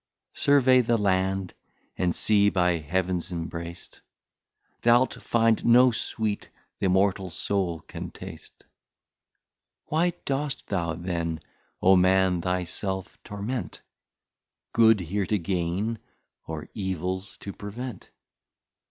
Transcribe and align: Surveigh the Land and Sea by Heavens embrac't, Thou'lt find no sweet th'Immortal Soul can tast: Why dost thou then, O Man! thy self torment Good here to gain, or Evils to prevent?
Surveigh 0.33 0.81
the 0.81 0.97
Land 0.97 1.53
and 1.95 2.15
Sea 2.15 2.49
by 2.49 2.79
Heavens 2.79 3.31
embrac't, 3.31 4.01
Thou'lt 4.81 5.21
find 5.21 5.63
no 5.63 5.91
sweet 5.91 6.49
th'Immortal 6.79 7.29
Soul 7.29 7.81
can 7.81 8.09
tast: 8.09 8.65
Why 9.89 10.13
dost 10.25 10.65
thou 10.65 10.95
then, 10.95 11.39
O 11.83 11.95
Man! 11.95 12.41
thy 12.41 12.63
self 12.63 13.21
torment 13.23 13.81
Good 14.73 15.01
here 15.01 15.27
to 15.27 15.37
gain, 15.37 15.99
or 16.47 16.67
Evils 16.73 17.37
to 17.41 17.53
prevent? 17.53 18.09